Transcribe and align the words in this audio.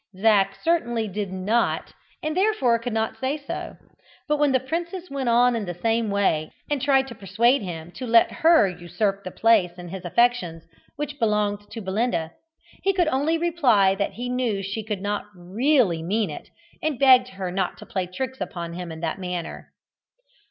Zac 0.19 0.55
certainly 0.63 1.07
did 1.07 1.31
not, 1.31 1.93
and 2.23 2.35
therefore 2.35 2.79
could 2.79 2.91
not 2.91 3.19
say 3.19 3.37
so, 3.37 3.75
but 4.27 4.37
when 4.37 4.51
the 4.51 4.59
princess 4.59 5.11
went 5.11 5.29
on 5.29 5.55
in 5.55 5.65
the 5.65 5.75
same 5.75 6.09
way, 6.09 6.49
and 6.71 6.81
tried 6.81 7.07
to 7.09 7.13
persuade 7.13 7.61
him 7.61 7.91
to 7.91 8.07
let 8.07 8.31
her 8.31 8.67
usurp 8.67 9.23
the 9.23 9.29
place 9.29 9.73
in 9.77 9.89
his 9.89 10.03
affections 10.03 10.65
which 10.95 11.19
belonged 11.19 11.69
to 11.69 11.81
Belinda, 11.81 12.31
he 12.81 12.93
could 12.93 13.09
only 13.09 13.37
reply 13.37 13.93
that 13.93 14.13
he 14.13 14.27
knew 14.27 14.63
she 14.63 14.83
could 14.83 15.01
not 15.03 15.25
really 15.35 16.01
mean 16.01 16.31
it, 16.31 16.49
and 16.81 16.97
begged 16.97 17.27
her 17.27 17.51
not 17.51 17.77
to 17.77 17.85
play 17.85 18.07
tricks 18.07 18.41
upon 18.41 18.73
him 18.73 18.91
in 18.91 19.01
that 19.01 19.19
manner. 19.19 19.71